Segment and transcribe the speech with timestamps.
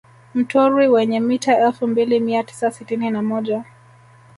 [0.35, 3.63] Mtorwi wenye mita elfu mbili mia tisa sitini na moja